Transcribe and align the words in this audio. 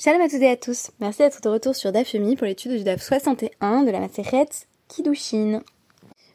Shalom 0.00 0.20
à 0.20 0.28
toutes 0.28 0.42
et 0.42 0.50
à 0.50 0.56
tous. 0.56 0.92
Merci 1.00 1.22
d'être 1.22 1.40
de 1.40 1.48
retour 1.48 1.74
sur 1.74 1.90
DAFUMI 1.90 2.36
pour 2.36 2.46
l'étude 2.46 2.70
du 2.70 2.84
DAF 2.84 3.02
61 3.02 3.82
de 3.82 3.90
la 3.90 3.98
Maseret 3.98 4.46
Kiddushin. 4.86 5.60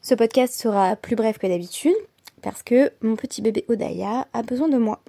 Ce 0.02 0.14
podcast 0.16 0.54
sera 0.54 0.98
plus 0.98 1.16
bref 1.16 1.38
que 1.38 1.48
d'habitude 1.48 1.96
parce 2.42 2.62
que 2.62 2.92
mon 3.02 3.16
petit 3.16 3.42
bébé 3.42 3.64
Odaya 3.70 4.28
a 4.34 4.44
besoin 4.44 4.68
de 4.68 4.78
moi. 4.78 5.00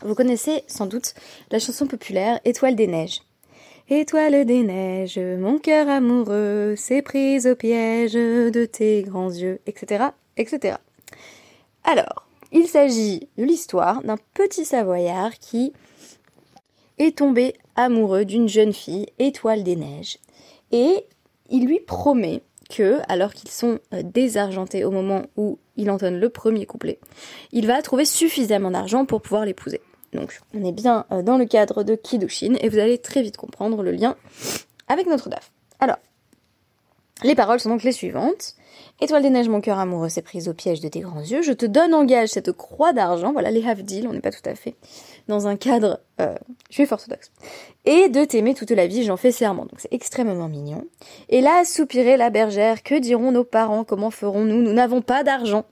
Vous 0.00 0.14
connaissez 0.14 0.64
sans 0.66 0.86
doute 0.86 1.12
la 1.50 1.58
chanson 1.58 1.86
populaire 1.86 2.40
Étoile 2.46 2.76
des 2.76 2.86
neiges. 2.86 3.20
Étoile 3.90 4.46
des 4.46 4.62
neiges, 4.62 5.18
mon 5.18 5.58
cœur 5.58 5.86
amoureux 5.90 6.76
s'est 6.78 7.02
prise 7.02 7.46
au 7.46 7.56
piège 7.56 8.14
de 8.14 8.64
tes 8.64 9.02
grands 9.02 9.28
yeux, 9.28 9.60
etc., 9.66 10.06
etc. 10.38 10.76
Alors, 11.84 12.26
il 12.52 12.68
s'agit 12.68 13.28
de 13.36 13.44
l'histoire 13.44 14.02
d'un 14.02 14.16
petit 14.32 14.64
Savoyard 14.64 15.38
qui 15.40 15.74
est 16.98 17.18
tombé 17.18 17.54
amoureux 17.74 18.24
d'une 18.24 18.48
jeune 18.48 18.72
fille, 18.72 19.06
Étoile 19.18 19.62
des 19.62 19.76
Neiges, 19.76 20.18
et 20.72 21.06
il 21.50 21.66
lui 21.66 21.80
promet 21.80 22.42
que, 22.68 22.98
alors 23.08 23.32
qu'ils 23.32 23.50
sont 23.50 23.78
euh, 23.94 24.02
désargentés 24.02 24.84
au 24.84 24.90
moment 24.90 25.22
où 25.36 25.58
il 25.76 25.90
entonne 25.90 26.18
le 26.18 26.28
premier 26.28 26.66
couplet, 26.66 26.98
il 27.52 27.66
va 27.66 27.80
trouver 27.82 28.04
suffisamment 28.04 28.70
d'argent 28.70 29.04
pour 29.04 29.22
pouvoir 29.22 29.44
l'épouser. 29.44 29.80
Donc 30.12 30.40
on 30.54 30.64
est 30.64 30.72
bien 30.72 31.06
euh, 31.12 31.22
dans 31.22 31.38
le 31.38 31.44
cadre 31.44 31.84
de 31.84 31.94
Kidushin 31.94 32.54
et 32.60 32.68
vous 32.68 32.78
allez 32.78 32.98
très 32.98 33.22
vite 33.22 33.36
comprendre 33.36 33.82
le 33.82 33.92
lien 33.92 34.16
avec 34.88 35.06
notre 35.06 35.28
DAF. 35.28 35.52
Alors, 35.78 35.98
les 37.22 37.34
paroles 37.34 37.60
sont 37.60 37.70
donc 37.70 37.82
les 37.82 37.92
suivantes. 37.92 38.54
Étoile 39.00 39.22
des 39.22 39.30
neiges, 39.30 39.48
mon 39.48 39.60
cœur 39.60 39.78
amoureux 39.78 40.08
s'est 40.08 40.22
prise 40.22 40.48
au 40.48 40.54
piège 40.54 40.80
de 40.80 40.88
tes 40.88 41.00
grands 41.00 41.20
yeux. 41.20 41.42
Je 41.42 41.52
te 41.52 41.66
donne 41.66 41.94
en 41.94 42.04
gage 42.04 42.30
cette 42.30 42.52
croix 42.52 42.92
d'argent. 42.92 43.32
Voilà, 43.32 43.50
les 43.50 43.66
have 43.66 43.82
deal, 43.82 44.06
on 44.08 44.12
n'est 44.12 44.20
pas 44.20 44.30
tout 44.30 44.46
à 44.48 44.54
fait 44.54 44.74
dans 45.28 45.46
un 45.46 45.56
cadre 45.56 46.00
euh, 46.20 46.34
juif 46.70 46.92
orthodoxe. 46.92 47.30
Et 47.84 48.08
de 48.08 48.24
t'aimer 48.24 48.54
toute 48.54 48.70
la 48.70 48.86
vie, 48.86 49.04
j'en 49.04 49.16
fais 49.16 49.32
serment. 49.32 49.64
Donc 49.64 49.78
c'est 49.78 49.92
extrêmement 49.92 50.48
mignon. 50.48 50.84
Et 51.28 51.40
là, 51.40 51.64
soupirait 51.64 52.16
la 52.16 52.30
bergère, 52.30 52.82
que 52.82 52.94
diront 52.94 53.32
nos 53.32 53.44
parents? 53.44 53.84
Comment 53.84 54.10
ferons-nous? 54.10 54.62
Nous 54.62 54.72
n'avons 54.72 55.02
pas 55.02 55.24
d'argent. 55.24 55.64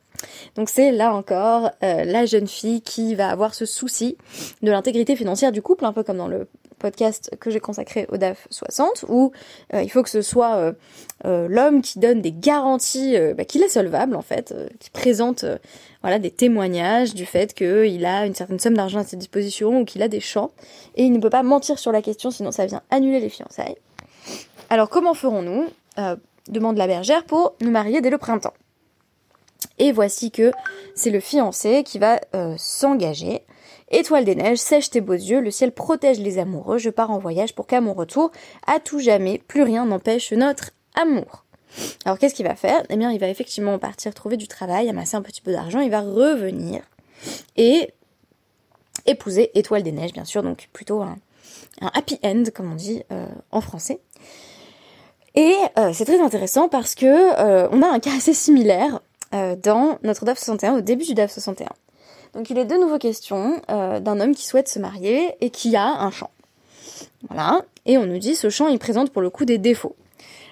Donc 0.55 0.69
c'est 0.69 0.93
là 0.93 1.15
encore 1.15 1.71
euh, 1.83 2.05
la 2.05 2.27
jeune 2.27 2.47
fille 2.47 2.83
qui 2.83 3.15
va 3.15 3.29
avoir 3.29 3.55
ce 3.55 3.67
souci 3.67 4.17
de 4.63 4.71
l'intégrité 4.71 5.17
financière 5.17 5.53
du 5.53 5.63
couple, 5.63 5.85
un 5.85 5.93
peu 5.93 6.03
comme 6.03 6.19
dans 6.19 6.29
le 6.29 6.47
podcast 6.85 7.31
que 7.41 7.51
j'ai 7.51 7.61
consacré 7.61 8.07
au 8.13 8.19
DAF 8.19 8.47
60, 8.51 9.07
où 9.09 9.33
euh, 9.73 9.83
il 9.83 9.89
faut 9.89 10.03
que 10.03 10.11
ce 10.11 10.21
soit 10.21 10.57
euh, 10.57 10.73
euh, 11.25 11.49
l'homme 11.49 11.81
qui 11.81 11.99
donne 11.99 12.21
des 12.21 12.31
garanties 12.31 13.17
bah, 13.35 13.47
qu'il 13.47 13.63
est 13.63 13.71
solvable 13.71 14.15
en 14.15 14.21
fait, 14.21 14.55
qui 14.81 14.91
présente 14.91 15.47
voilà 16.03 16.19
des 16.19 16.31
témoignages 16.31 17.15
du 17.15 17.25
fait 17.25 17.55
qu'il 17.55 18.05
a 18.05 18.27
une 18.27 18.35
certaine 18.35 18.59
somme 18.59 18.77
d'argent 18.77 18.99
à 18.99 19.05
sa 19.05 19.17
disposition 19.17 19.81
ou 19.81 19.85
qu'il 19.87 20.03
a 20.03 20.09
des 20.09 20.21
champs, 20.21 20.51
et 20.95 21.05
il 21.05 21.13
ne 21.13 21.19
peut 21.19 21.31
pas 21.31 21.43
mentir 21.43 21.79
sur 21.79 21.91
la 21.91 22.03
question 22.03 22.31
sinon 22.31 22.53
ça 22.53 22.67
vient 22.67 22.83
annuler 22.91 23.21
les 23.21 23.31
fiançailles. 23.31 23.77
Alors 24.69 24.91
comment 24.91 25.15
ferons-nous 25.15 25.65
demande 26.49 26.77
la 26.77 26.87
bergère 26.87 27.25
pour 27.25 27.55
nous 27.63 27.71
marier 27.71 28.03
dès 28.03 28.11
le 28.11 28.19
printemps. 28.19 28.53
Et 29.79 29.91
voici 29.91 30.31
que 30.31 30.53
c'est 30.95 31.11
le 31.11 31.21
fiancé 31.21 31.83
qui 31.83 31.99
va 31.99 32.21
s'engager 32.59 33.41
Étoile 33.95 34.25
des 34.25 34.35
neiges, 34.35 34.59
sèche 34.59 34.91
tes 34.91 35.01
beaux 35.01 35.13
yeux, 35.13 35.41
le 35.41 35.53
ciel 35.53 35.71
protège 35.71 36.19
les 36.19 36.39
amoureux, 36.39 36.79
je 36.79 36.91
pars 36.91 37.13
en 37.13 37.21
voyage 37.21 37.55
pour 37.55 37.69
qu'à 37.69 37.81
mon 37.81 37.95
retour, 37.95 38.33
à 38.67 38.81
tout 38.81 38.99
jamais, 38.99 39.39
plus 39.39 39.63
rien 39.63 39.87
n'empêche 39.87 40.33
notre 40.33 40.73
amour. 41.01 41.45
Alors 42.05 42.19
qu'est-ce 42.19 42.35
qu'il 42.35 42.45
va 42.45 42.57
faire? 42.57 42.83
Eh 42.91 42.97
bien, 42.97 43.13
il 43.13 43.21
va 43.21 43.29
effectivement 43.29 43.79
partir 43.79 44.13
trouver 44.13 44.37
du 44.37 44.49
travail, 44.49 44.89
amasser 44.89 45.15
un 45.17 45.23
petit 45.23 45.41
peu 45.41 45.53
d'argent, 45.53 45.79
il 45.79 45.93
va 45.93 46.01
revenir 46.01 46.83
et 47.57 47.93
épouser 49.07 49.57
Étoile 49.57 49.85
des 49.85 49.93
Neiges, 49.93 50.13
bien 50.13 50.25
sûr, 50.25 50.43
donc 50.43 50.69
plutôt 50.73 51.01
un, 51.01 51.17
happy 51.81 52.19
end, 52.25 52.43
comme 52.53 52.73
on 52.73 52.75
dit 52.75 53.05
euh, 53.13 53.27
en 53.53 53.61
français. 53.61 54.01
Et 55.37 55.55
euh, 55.79 55.93
c'est 55.93 56.05
très 56.05 56.21
intéressant 56.21 56.69
parce 56.69 56.97
que 56.97 57.07
euh, 57.07 57.69
on 57.71 57.81
a 57.81 57.87
un 57.87 58.01
cas 58.01 58.17
assez 58.17 58.35
similaire 58.35 58.99
dans 59.33 59.99
notre 60.05 60.25
DAF 60.25 60.39
61, 60.39 60.79
au 60.79 60.81
début 60.81 61.05
du 61.05 61.15
DAF 61.15 61.33
61. 61.33 61.67
Donc 62.35 62.51
il 62.51 62.59
est 62.59 62.65
de 62.65 62.75
nouveau 62.75 62.99
question 62.99 63.63
euh, 63.71 64.01
d'un 64.01 64.21
homme 64.21 64.35
qui 64.35 64.45
souhaite 64.45 64.69
se 64.69 64.79
marier 64.79 65.35
et 65.41 65.51
qui 65.51 65.77
a 65.77 65.87
un 65.87 66.11
champ. 66.11 66.31
Voilà. 67.29 67.63
Et 67.87 67.97
on 67.99 68.07
nous 68.07 68.19
dit 68.19 68.35
ce 68.35 68.51
champ 68.51 68.69
il 68.69 68.79
présente 68.79 69.11
pour 69.11 69.23
le 69.23 69.31
coup 69.31 69.45
des 69.45 69.59
défauts. 69.59 69.97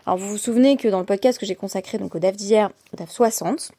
Alors 0.06 0.18
vous 0.18 0.28
vous 0.28 0.38
souvenez 0.38 0.76
que 0.76 0.88
dans 0.88 0.98
le 0.98 1.04
podcast 1.04 1.38
que 1.38 1.46
j'ai 1.46 1.54
consacré 1.54 1.98
donc 1.98 2.14
au 2.14 2.18
DAF 2.18 2.36
d'hier, 2.36 2.70
au 2.92 2.96
DAF 2.96 3.10
60, 3.10 3.72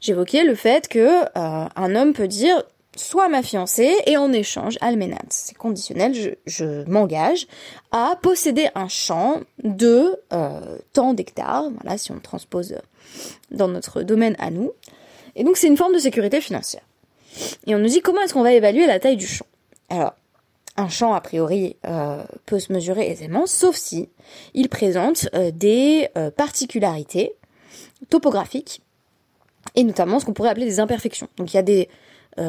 j'évoquais 0.00 0.44
le 0.44 0.54
fait 0.54 0.88
que 0.88 1.24
euh, 1.24 1.24
un 1.34 1.94
homme 1.96 2.12
peut 2.12 2.28
dire 2.28 2.62
soit 2.96 3.28
ma 3.28 3.42
fiancée 3.42 3.92
et 4.06 4.16
en 4.16 4.32
échange 4.32 4.78
almenat, 4.80 5.18
c'est 5.30 5.56
conditionnel, 5.56 6.14
je, 6.14 6.30
je 6.46 6.88
m'engage 6.88 7.48
à 7.90 8.16
posséder 8.22 8.68
un 8.76 8.86
champ 8.86 9.40
de 9.64 10.20
euh, 10.32 10.78
tant 10.92 11.12
d'hectares, 11.12 11.70
voilà 11.82 11.98
si 11.98 12.12
on 12.12 12.14
le 12.14 12.20
transpose 12.20 12.76
dans 13.50 13.66
notre 13.66 14.02
domaine 14.02 14.36
à 14.38 14.50
nous. 14.50 14.70
Et 15.34 15.42
donc 15.42 15.56
c'est 15.56 15.66
une 15.66 15.76
forme 15.76 15.94
de 15.94 15.98
sécurité 15.98 16.40
financière. 16.40 16.82
Et 17.66 17.74
on 17.74 17.78
nous 17.78 17.88
dit 17.88 18.00
comment 18.00 18.20
est-ce 18.22 18.34
qu'on 18.34 18.42
va 18.42 18.52
évaluer 18.52 18.86
la 18.86 18.98
taille 18.98 19.16
du 19.16 19.26
champ? 19.26 19.46
Alors, 19.88 20.14
un 20.76 20.88
champ 20.88 21.14
a 21.14 21.20
priori 21.20 21.76
euh, 21.86 22.24
peut 22.46 22.58
se 22.58 22.72
mesurer 22.72 23.10
aisément, 23.10 23.46
sauf 23.46 23.76
si 23.76 24.08
il 24.54 24.68
présente 24.68 25.28
euh, 25.34 25.50
des 25.52 26.08
euh, 26.16 26.30
particularités 26.30 27.34
topographiques 28.08 28.82
et 29.76 29.84
notamment 29.84 30.18
ce 30.18 30.24
qu'on 30.24 30.32
pourrait 30.32 30.50
appeler 30.50 30.66
des 30.66 30.80
imperfections. 30.80 31.28
Donc 31.36 31.52
il 31.52 31.56
y 31.56 31.60
a 31.60 31.62
des 31.62 31.88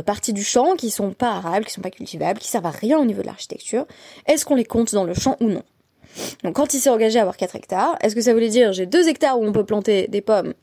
parties 0.03 0.33
du 0.33 0.43
champ 0.43 0.73
qui 0.75 0.89
sont 0.89 1.13
pas 1.13 1.29
arables, 1.29 1.63
qui 1.63 1.71
sont 1.71 1.81
pas 1.81 1.91
cultivables, 1.91 2.39
qui 2.39 2.47
servent 2.47 2.65
à 2.65 2.71
rien 2.71 2.97
au 2.97 3.05
niveau 3.05 3.21
de 3.21 3.27
l'architecture. 3.27 3.85
Est-ce 4.25 4.43
qu'on 4.43 4.55
les 4.55 4.65
compte 4.65 4.91
dans 4.95 5.03
le 5.03 5.13
champ 5.13 5.37
ou 5.39 5.47
non? 5.47 5.61
Donc 6.43 6.55
quand 6.55 6.73
il 6.73 6.79
s'est 6.79 6.89
engagé 6.89 7.19
à 7.19 7.21
avoir 7.21 7.37
4 7.37 7.55
hectares, 7.55 7.95
est-ce 8.01 8.15
que 8.15 8.21
ça 8.21 8.33
voulait 8.33 8.49
dire 8.49 8.73
j'ai 8.73 8.87
2 8.87 9.07
hectares 9.07 9.39
où 9.39 9.45
on 9.45 9.51
peut 9.51 9.63
planter 9.63 10.07
des 10.07 10.21
pommes 10.21 10.55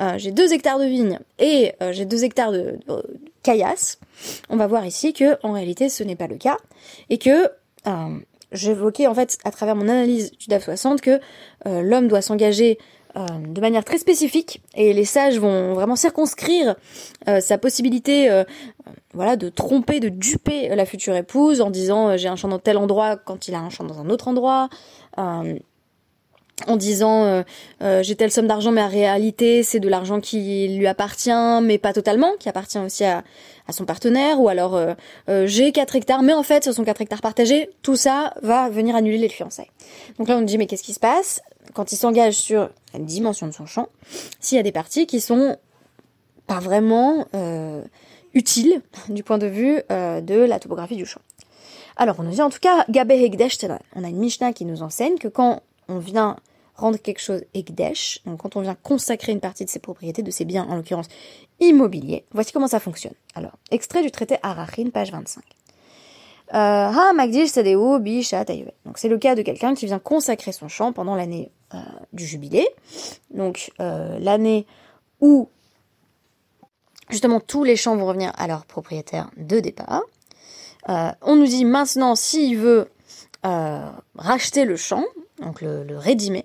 euh, 0.00 0.14
j'ai 0.16 0.30
deux 0.30 0.52
hectares 0.52 0.78
de 0.78 0.84
vignes 0.84 1.18
et 1.38 1.72
euh, 1.82 1.92
j'ai 1.92 2.04
deux 2.04 2.24
hectares 2.24 2.52
de, 2.52 2.78
caillasse, 3.42 3.98
on 4.48 4.56
va 4.56 4.66
voir 4.66 4.86
ici 4.86 5.12
que 5.12 5.36
en 5.42 5.52
réalité 5.52 5.88
ce 5.88 6.02
n'est 6.02 6.16
pas 6.16 6.28
le 6.28 6.36
cas 6.36 6.56
et 7.10 7.18
que 7.18 7.50
euh, 7.86 8.18
j'évoquais 8.52 9.06
en 9.06 9.14
fait 9.14 9.38
à 9.44 9.50
travers 9.50 9.76
mon 9.76 9.88
analyse 9.88 10.32
du 10.32 10.46
DAF 10.48 10.64
60 10.64 11.00
que 11.00 11.20
l'homme 11.66 12.08
doit 12.08 12.22
s'engager 12.22 12.78
de 13.14 13.60
manière 13.60 13.84
très 13.84 13.98
spécifique 13.98 14.62
et 14.74 14.92
les 14.92 15.04
sages 15.04 15.38
vont 15.38 15.74
vraiment 15.74 15.96
circonscrire 15.96 16.76
sa 17.40 17.58
possibilité 17.58 18.44
voilà 19.12 19.36
de 19.36 19.48
tromper 19.48 20.00
de 20.00 20.08
duper 20.08 20.68
la 20.74 20.86
future 20.86 21.16
épouse 21.16 21.60
en 21.60 21.70
disant 21.70 22.16
j'ai 22.16 22.28
un 22.28 22.36
champ 22.36 22.48
dans 22.48 22.58
tel 22.58 22.76
endroit 22.76 23.16
quand 23.16 23.48
il 23.48 23.54
a 23.54 23.60
un 23.60 23.70
champ 23.70 23.84
dans 23.84 24.00
un 24.00 24.08
autre 24.08 24.28
endroit 24.28 24.68
en 26.66 26.76
disant 26.76 27.24
euh, 27.24 27.42
euh, 27.82 28.02
j'ai 28.02 28.14
telle 28.14 28.30
somme 28.30 28.46
d'argent 28.46 28.72
mais 28.72 28.82
en 28.82 28.88
réalité 28.88 29.62
c'est 29.62 29.80
de 29.80 29.88
l'argent 29.88 30.20
qui 30.20 30.68
lui 30.68 30.86
appartient 30.86 31.60
mais 31.62 31.78
pas 31.78 31.92
totalement 31.92 32.32
qui 32.38 32.48
appartient 32.48 32.78
aussi 32.78 33.04
à, 33.04 33.24
son 33.70 33.84
partenaire 33.84 34.40
ou 34.40 34.48
alors 34.48 34.76
euh, 34.76 34.94
j'ai 35.46 35.72
4 35.72 35.96
hectares 35.96 36.22
mais 36.22 36.34
en 36.34 36.42
fait 36.42 36.64
ce 36.64 36.72
sont 36.72 36.84
4 36.84 37.00
hectares 37.00 37.22
partagés 37.22 37.70
tout 37.82 37.96
ça 37.96 38.34
va 38.42 38.68
venir 38.68 38.94
annuler 38.94 39.18
les 39.18 39.28
fiançailles. 39.28 39.70
Donc 40.18 40.28
là 40.28 40.36
on 40.36 40.42
dit 40.42 40.58
mais 40.58 40.66
qu'est-ce 40.66 40.82
qui 40.82 40.92
se 40.92 41.00
passe? 41.00 41.40
Quand 41.74 41.92
il 41.92 41.96
s'engage 41.96 42.34
sur 42.34 42.68
la 42.92 43.00
dimension 43.00 43.46
de 43.46 43.52
son 43.52 43.66
champ 43.66 43.88
s'il 44.40 44.56
y 44.56 44.60
a 44.60 44.62
des 44.62 44.72
parties 44.72 45.06
qui 45.06 45.20
sont 45.20 45.56
pas 46.46 46.60
vraiment 46.60 47.26
utiles 48.34 48.82
du 49.08 49.22
point 49.22 49.38
de 49.38 49.46
vue 49.46 49.80
de 49.88 50.44
la 50.44 50.58
topographie 50.58 50.96
du 50.96 51.06
champ. 51.06 51.20
Alors 51.96 52.16
on 52.18 52.24
nous 52.24 52.32
dit 52.32 52.42
en 52.42 52.50
tout 52.50 52.60
cas 52.60 52.84
Gabe 52.90 53.12
on 53.96 54.04
a 54.04 54.08
une 54.08 54.18
Mishnah 54.18 54.52
qui 54.52 54.66
nous 54.66 54.82
enseigne 54.82 55.16
que 55.16 55.28
quand 55.28 55.62
on 55.88 55.98
vient 55.98 56.36
rendre 56.74 56.98
quelque 56.98 57.20
chose 57.20 57.44
ekdesh, 57.54 58.20
donc 58.24 58.40
quand 58.40 58.56
on 58.56 58.60
vient 58.60 58.74
consacrer 58.74 59.32
une 59.32 59.40
partie 59.40 59.64
de 59.64 59.70
ses 59.70 59.78
propriétés, 59.78 60.22
de 60.22 60.30
ses 60.30 60.44
biens, 60.44 60.66
en 60.68 60.76
l'occurrence 60.76 61.08
immobiliers, 61.60 62.24
voici 62.32 62.52
comment 62.52 62.66
ça 62.66 62.80
fonctionne. 62.80 63.14
Alors, 63.34 63.52
extrait 63.70 64.02
du 64.02 64.10
traité 64.10 64.36
Arachin, 64.42 64.90
page 64.90 65.12
25. 65.12 65.44
Euh, 66.54 66.56
ha 66.56 67.12
Donc 67.14 68.98
c'est 68.98 69.08
le 69.08 69.18
cas 69.18 69.34
de 69.34 69.42
quelqu'un 69.42 69.74
qui 69.74 69.86
vient 69.86 69.98
consacrer 69.98 70.52
son 70.52 70.68
champ 70.68 70.92
pendant 70.92 71.14
l'année 71.14 71.50
euh, 71.72 71.78
du 72.12 72.26
jubilé, 72.26 72.68
donc 73.30 73.70
euh, 73.80 74.18
l'année 74.18 74.66
où 75.20 75.48
justement 77.08 77.40
tous 77.40 77.64
les 77.64 77.76
champs 77.76 77.96
vont 77.96 78.04
revenir 78.04 78.32
à 78.36 78.46
leur 78.48 78.66
propriétaire 78.66 79.30
de 79.38 79.60
départ. 79.60 80.02
on 80.88 81.36
nous 81.36 81.46
dit 81.46 81.64
maintenant 81.64 82.16
s'il 82.16 82.58
veut 82.58 82.90
racheter 83.42 84.66
le 84.66 84.76
champ, 84.76 85.04
donc 85.42 85.60
le, 85.60 85.98
rédimer, 85.98 86.44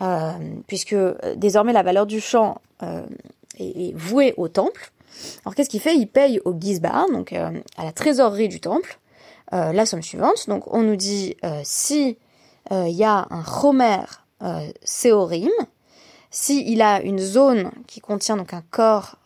euh, 0.00 0.32
puisque 0.66 0.92
euh, 0.92 1.14
désormais 1.36 1.72
la 1.72 1.82
valeur 1.82 2.06
du 2.06 2.20
champ 2.20 2.60
euh, 2.82 3.04
est, 3.58 3.94
vouée 3.94 4.34
au 4.36 4.48
temple. 4.48 4.92
Alors 5.44 5.54
qu'est-ce 5.54 5.70
qu'il 5.70 5.80
fait? 5.80 5.96
Il 5.96 6.06
paye 6.06 6.40
au 6.44 6.54
Gizbar, 6.58 7.06
donc 7.10 7.32
à 7.32 7.52
la 7.78 7.92
trésorerie 7.92 8.48
du 8.48 8.60
temple, 8.60 8.98
la 9.50 9.86
somme 9.86 10.02
suivante. 10.02 10.46
Donc 10.46 10.70
on 10.74 10.82
nous 10.82 10.96
dit 10.96 11.36
si 11.64 12.18
il 12.70 12.90
y 12.90 13.02
a 13.04 13.26
un 13.30 13.42
chomer 13.42 14.04
séorim, 14.84 15.48
si 16.30 16.70
il 16.70 16.82
a 16.82 17.00
une 17.00 17.18
zone 17.18 17.70
qui 17.86 18.00
contient 18.00 18.36
donc 18.36 18.52
un 18.52 18.62
corps 18.70 19.16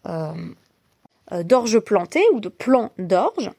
d'orge 1.43 1.81
plantée 1.81 2.23
ou 2.35 2.39
de 2.39 2.49
plants 2.49 2.93
d'orge, 3.01 3.51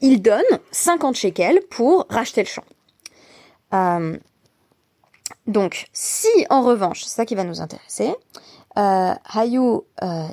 il 0.00 0.22
donne 0.22 0.40
50 0.70 1.14
shekels 1.14 1.60
pour 1.68 2.06
racheter 2.08 2.40
le 2.40 2.48
champ. 2.48 2.64
Donc, 5.46 5.86
si 5.92 6.28
en 6.50 6.62
revanche, 6.62 7.04
c'est 7.04 7.14
ça 7.16 7.26
qui 7.26 7.34
va 7.34 7.44
nous 7.44 7.60
intéresser, 7.60 8.14
hayu 8.76 9.80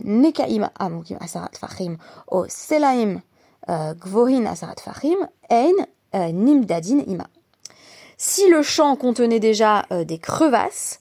nekaim 0.04 0.70
amukim 0.78 1.18
asarat 1.20 1.52
fachim 1.60 1.98
o 2.28 2.46
selaim 2.48 3.22
gvohin 3.68 4.46
asarat 4.46 4.80
fachim 4.84 5.18
ein 5.50 5.74
nimdadin 6.14 7.00
ima. 7.08 7.28
Si 8.18 8.50
le 8.50 8.62
champ 8.62 8.96
contenait 8.98 9.40
déjà 9.40 9.86
des 10.06 10.20
crevasses, 10.20 11.00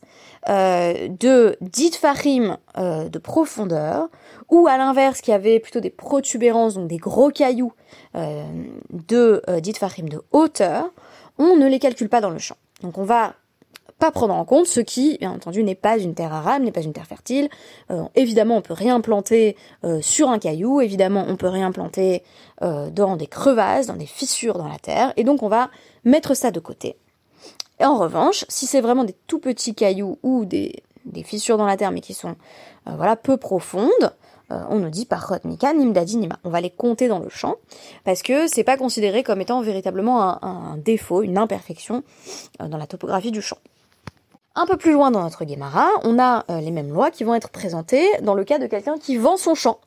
euh, 0.48 1.08
de 1.08 1.56
10 1.60 1.96
farim 1.96 2.56
euh, 2.78 3.08
de 3.08 3.18
profondeur, 3.18 4.08
ou 4.48 4.66
à 4.66 4.78
l'inverse 4.78 5.20
qui 5.20 5.32
avait 5.32 5.60
plutôt 5.60 5.80
des 5.80 5.90
protubérances, 5.90 6.74
donc 6.74 6.88
des 6.88 6.96
gros 6.96 7.30
cailloux 7.30 7.72
euh, 8.14 8.44
de 8.90 9.42
euh, 9.48 9.60
10 9.60 9.74
farim 9.74 10.08
de 10.08 10.22
hauteur, 10.32 10.90
on 11.38 11.56
ne 11.56 11.66
les 11.66 11.78
calcule 11.78 12.08
pas 12.08 12.20
dans 12.20 12.30
le 12.30 12.38
champ. 12.38 12.56
Donc 12.82 12.98
on 12.98 13.04
va 13.04 13.34
pas 13.98 14.12
prendre 14.12 14.34
en 14.34 14.44
compte 14.44 14.66
ce 14.66 14.80
qui, 14.80 15.18
bien 15.18 15.32
entendu, 15.32 15.64
n'est 15.64 15.74
pas 15.74 15.98
une 15.98 16.14
terre 16.14 16.32
arabe, 16.32 16.62
n'est 16.62 16.72
pas 16.72 16.82
une 16.82 16.92
terre 16.92 17.06
fertile. 17.06 17.48
Euh, 17.90 18.04
évidemment, 18.14 18.56
on 18.56 18.62
peut 18.62 18.74
rien 18.74 19.00
planter 19.00 19.56
euh, 19.84 20.00
sur 20.00 20.30
un 20.30 20.38
caillou, 20.38 20.80
évidemment, 20.80 21.24
on 21.26 21.36
peut 21.36 21.48
rien 21.48 21.72
planter 21.72 22.22
dans 22.60 23.16
des 23.16 23.28
crevasses, 23.28 23.86
dans 23.86 23.94
des 23.94 24.06
fissures 24.06 24.58
dans 24.58 24.66
la 24.66 24.80
terre, 24.80 25.12
et 25.16 25.22
donc 25.22 25.44
on 25.44 25.48
va 25.48 25.70
mettre 26.04 26.34
ça 26.34 26.50
de 26.50 26.58
côté. 26.58 26.96
Et 27.78 27.84
en 27.84 27.96
revanche, 27.96 28.44
si 28.48 28.66
c'est 28.66 28.80
vraiment 28.80 29.04
des 29.04 29.14
tout 29.28 29.38
petits 29.38 29.76
cailloux 29.76 30.18
ou 30.24 30.44
des, 30.44 30.82
des 31.04 31.22
fissures 31.22 31.56
dans 31.56 31.66
la 31.66 31.76
terre 31.76 31.90
mais 31.90 32.00
qui 32.00 32.14
sont 32.14 32.36
euh, 32.86 32.92
voilà 32.96 33.16
peu 33.16 33.36
profondes, 33.36 34.12
euh, 34.50 34.60
on 34.70 34.78
nous 34.78 34.90
dit 34.90 35.04
par 35.04 35.38
Mika, 35.44 35.72
Nimdadi, 35.72 36.16
Nima. 36.16 36.38
On 36.44 36.50
va 36.50 36.60
les 36.60 36.70
compter 36.70 37.08
dans 37.08 37.18
le 37.18 37.28
champ 37.28 37.56
parce 38.04 38.22
que 38.22 38.46
c'est 38.46 38.64
pas 38.64 38.76
considéré 38.76 39.22
comme 39.22 39.40
étant 39.40 39.60
véritablement 39.60 40.44
un, 40.44 40.76
défaut, 40.76 41.22
une 41.22 41.38
imperfection 41.38 42.02
euh, 42.60 42.68
dans 42.68 42.78
la 42.78 42.86
topographie 42.86 43.30
du 43.30 43.42
champ. 43.42 43.58
Un 44.54 44.66
peu 44.66 44.76
plus 44.76 44.92
loin 44.92 45.10
dans 45.10 45.22
notre 45.22 45.44
Guémara, 45.44 45.88
on 46.02 46.18
a 46.18 46.44
les 46.60 46.72
mêmes 46.72 46.92
lois 46.92 47.12
qui 47.12 47.22
vont 47.22 47.34
être 47.34 47.50
présentées 47.50 48.08
dans 48.22 48.34
le 48.34 48.42
cas 48.42 48.58
de 48.58 48.66
quelqu'un 48.66 48.98
qui 48.98 49.16
vend 49.16 49.36
son 49.36 49.54
champ 49.54 49.78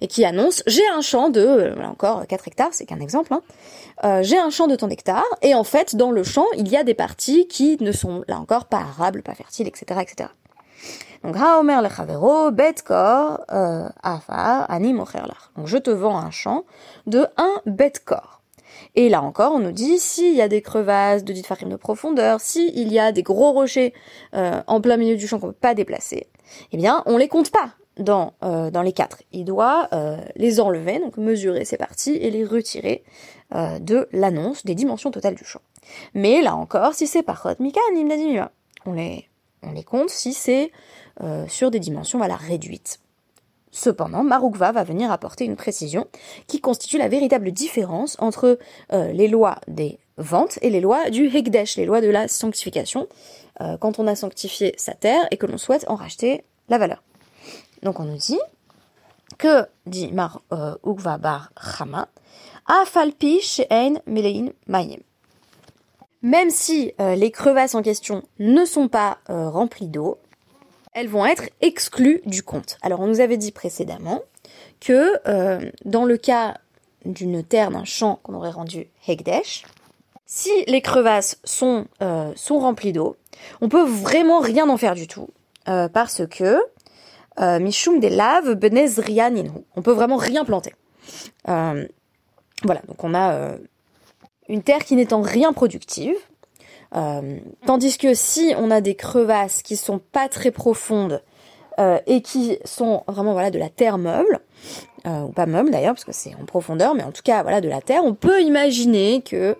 et 0.00 0.06
qui 0.06 0.24
annonce 0.24 0.62
j'ai 0.66 0.86
un 0.88 1.00
champ 1.00 1.28
de, 1.28 1.40
euh, 1.40 1.84
encore 1.84 2.26
4 2.26 2.48
hectares, 2.48 2.68
c'est 2.72 2.86
qu'un 2.86 3.00
exemple, 3.00 3.32
hein, 3.32 3.42
euh, 4.04 4.22
j'ai 4.22 4.38
un 4.38 4.50
champ 4.50 4.66
de 4.66 4.76
tant 4.76 4.88
d'hectares, 4.88 5.24
et 5.42 5.54
en 5.54 5.64
fait 5.64 5.96
dans 5.96 6.10
le 6.10 6.22
champ 6.22 6.46
il 6.56 6.68
y 6.68 6.76
a 6.76 6.84
des 6.84 6.94
parties 6.94 7.46
qui 7.48 7.76
ne 7.80 7.92
sont 7.92 8.24
là 8.28 8.38
encore 8.38 8.66
pas 8.66 8.78
arables, 8.78 9.22
pas 9.22 9.34
fertiles, 9.34 9.68
etc. 9.68 10.00
etc. 10.02 10.30
Donc 11.22 11.36
Haomer 11.36 11.80
le 11.82 11.88
Chavero, 11.88 12.50
Betkor, 12.50 13.40
euh, 13.52 13.88
Afa, 14.02 14.62
Ani 14.64 14.92
Donc 14.92 15.66
je 15.66 15.78
te 15.78 15.90
vends 15.90 16.18
un 16.18 16.30
champ 16.30 16.64
de 17.06 17.26
un 17.36 17.60
Betkor. 17.66 18.42
Et 18.94 19.08
là 19.08 19.22
encore, 19.22 19.52
on 19.52 19.58
nous 19.58 19.72
dit 19.72 19.98
s'il 19.98 20.34
y 20.34 20.42
a 20.42 20.48
des 20.48 20.62
crevasses 20.62 21.24
de 21.24 21.32
10 21.32 21.42
farim 21.44 21.68
de 21.68 21.76
profondeur, 21.76 22.40
s'il 22.40 22.92
y 22.92 22.98
a 22.98 23.12
des 23.12 23.22
gros 23.22 23.52
rochers 23.52 23.94
euh, 24.34 24.60
en 24.66 24.80
plein 24.80 24.96
milieu 24.96 25.16
du 25.16 25.26
champ 25.26 25.38
qu'on 25.38 25.48
ne 25.48 25.52
peut 25.52 25.58
pas 25.60 25.74
déplacer, 25.74 26.28
eh 26.72 26.76
bien, 26.76 27.02
on 27.06 27.16
les 27.16 27.28
compte 27.28 27.50
pas 27.50 27.70
dans, 27.98 28.34
euh, 28.42 28.70
dans 28.70 28.82
les 28.82 28.92
quatre. 28.92 29.22
Il 29.32 29.44
doit 29.44 29.88
les 30.36 30.60
enlever, 30.60 30.98
donc 30.98 31.16
mesurer 31.16 31.64
ces 31.64 31.76
parties 31.76 32.16
et 32.16 32.30
les 32.30 32.44
retirer 32.44 33.04
de 33.52 34.08
l'annonce 34.12 34.64
des 34.64 34.74
dimensions 34.74 35.10
totales 35.10 35.36
du 35.36 35.44
champ. 35.44 35.60
Mais 36.14 36.42
là 36.42 36.54
encore, 36.54 36.94
si 36.94 37.06
c'est 37.06 37.22
par 37.22 37.46
Mika, 37.58 37.80
on 38.86 38.92
les, 38.92 39.28
on 39.62 39.72
les 39.72 39.84
compte 39.84 40.10
si 40.10 40.32
c'est 40.32 40.70
sur 41.48 41.70
des 41.70 41.80
dimensions 41.80 42.18
voilà, 42.18 42.36
réduites. 42.36 43.00
Cependant, 43.70 44.22
Maroukva 44.22 44.72
va 44.72 44.84
venir 44.84 45.10
apporter 45.10 45.44
une 45.44 45.56
précision 45.56 46.06
qui 46.46 46.60
constitue 46.60 46.98
la 46.98 47.08
véritable 47.08 47.52
différence 47.52 48.16
entre 48.20 48.58
les 48.90 49.28
lois 49.28 49.56
des 49.66 49.98
ventes 50.18 50.58
et 50.62 50.70
les 50.70 50.80
lois 50.80 51.10
du 51.10 51.26
Hekdesh, 51.26 51.76
les 51.76 51.86
lois 51.86 52.00
de 52.00 52.08
la 52.08 52.28
sanctification, 52.28 53.08
quand 53.80 53.98
on 53.98 54.06
a 54.06 54.14
sanctifié 54.14 54.74
sa 54.76 54.92
terre 54.92 55.26
et 55.30 55.36
que 55.36 55.46
l'on 55.46 55.58
souhaite 55.58 55.84
en 55.88 55.94
racheter 55.94 56.44
la 56.68 56.78
valeur. 56.78 57.02
Donc 57.82 58.00
on 58.00 58.04
nous 58.04 58.16
dit 58.16 58.38
que, 59.38 59.66
dit 59.86 60.12
Mar 60.12 60.42
euh, 60.52 60.74
Ugva 60.84 61.18
Bar 61.18 61.52
Chama, 61.60 62.08
Afalpi 62.66 63.40
She'en 63.40 63.94
Melein 64.06 64.50
Mayim. 64.66 65.00
Même 66.22 66.50
si 66.50 66.92
euh, 67.00 67.14
les 67.14 67.30
crevasses 67.30 67.74
en 67.74 67.82
question 67.82 68.22
ne 68.38 68.64
sont 68.64 68.88
pas 68.88 69.18
euh, 69.30 69.48
remplies 69.48 69.88
d'eau, 69.88 70.18
elles 70.96 71.08
vont 71.08 71.24
être 71.24 71.44
exclues 71.60 72.22
du 72.26 72.42
compte. 72.42 72.78
Alors 72.82 73.00
on 73.00 73.06
nous 73.06 73.20
avait 73.20 73.36
dit 73.36 73.52
précédemment 73.52 74.22
que 74.80 75.12
dans 75.84 76.04
le 76.04 76.16
cas 76.16 76.56
d'une 77.04 77.44
terre, 77.44 77.70
d'un 77.70 77.84
champ 77.84 78.18
qu'on 78.22 78.34
aurait 78.34 78.50
rendu 78.50 78.88
Hegdesh, 79.06 79.64
si 80.26 80.50
les 80.66 80.80
crevasses 80.80 81.38
sont, 81.44 81.86
sont 82.34 82.58
remplies 82.58 82.92
d'eau, 82.92 83.16
on 83.60 83.68
peut 83.68 83.84
vraiment 83.84 84.40
rien 84.40 84.68
en 84.68 84.76
faire 84.76 84.94
du 84.94 85.06
tout. 85.06 85.28
parce 85.64 86.26
que 86.26 86.60
euh, 87.40 87.58
Mishum 87.58 88.00
des 88.00 88.08
laves. 88.08 88.54
On 89.76 89.82
peut 89.82 89.92
vraiment 89.92 90.16
rien 90.16 90.44
planter. 90.44 90.74
Euh, 91.48 91.86
voilà, 92.64 92.80
donc 92.88 93.04
on 93.04 93.14
a 93.14 93.32
euh, 93.32 93.58
une 94.48 94.62
terre 94.62 94.84
qui 94.84 94.96
en 94.96 95.22
rien 95.22 95.52
productive. 95.52 96.16
Tandis 96.92 97.98
que 97.98 98.14
si 98.14 98.54
on 98.56 98.70
a 98.70 98.80
des 98.80 98.94
crevasses 98.94 99.62
qui 99.62 99.76
sont 99.76 99.98
pas 99.98 100.28
très 100.28 100.50
profondes 100.50 101.22
et 102.06 102.22
qui 102.22 102.58
sont 102.64 103.04
vraiment 103.06 103.32
voilà 103.32 103.50
de 103.50 103.58
la 103.58 103.68
terre 103.68 103.98
meuble, 103.98 104.40
ou 105.04 105.28
pas 105.28 105.46
meuble 105.46 105.70
d'ailleurs 105.70 105.94
parce 105.94 106.04
que 106.04 106.12
c'est 106.12 106.34
en 106.34 106.46
profondeur, 106.46 106.94
mais 106.94 107.02
en 107.02 107.12
tout 107.12 107.22
cas 107.22 107.42
voilà 107.42 107.60
de 107.60 107.68
la 107.68 107.80
terre, 107.80 108.02
on 108.04 108.14
peut 108.14 108.40
imaginer 108.40 109.22
que 109.22 109.56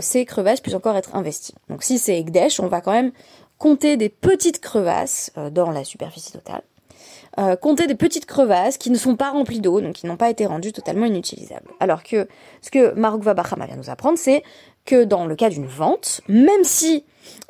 ces 0.00 0.24
crevasses 0.24 0.60
puissent 0.60 0.74
encore 0.74 0.96
être 0.96 1.14
investies. 1.14 1.54
Donc 1.68 1.82
si 1.82 1.98
c'est 1.98 2.18
Egdesh, 2.18 2.58
on 2.60 2.66
va 2.66 2.80
quand 2.80 2.92
même 2.92 3.12
compter 3.58 3.96
des 3.96 4.08
petites 4.08 4.60
crevasses 4.60 5.30
dans 5.52 5.70
la 5.70 5.84
superficie 5.84 6.32
totale 6.32 6.62
euh, 7.38 7.56
compter 7.56 7.88
des 7.88 7.96
petites 7.96 8.26
crevasses 8.26 8.78
qui 8.78 8.90
ne 8.90 8.96
sont 8.96 9.16
pas 9.16 9.30
remplies 9.30 9.60
d'eau, 9.60 9.80
donc 9.80 9.94
qui 9.94 10.06
n'ont 10.06 10.16
pas 10.16 10.30
été 10.30 10.46
rendues 10.46 10.72
totalement 10.72 11.06
inutilisables. 11.06 11.68
Alors 11.80 12.04
que 12.04 12.28
ce 12.62 12.70
que 12.70 12.94
Maruk 12.94 13.24
Vabachama 13.24 13.66
vient 13.66 13.76
nous 13.76 13.90
apprendre, 13.90 14.16
c'est 14.16 14.44
que 14.84 15.04
dans 15.04 15.26
le 15.26 15.34
cas 15.36 15.48
d'une 15.48 15.66
vente, 15.66 16.20
même 16.28 16.64
si 16.64 17.04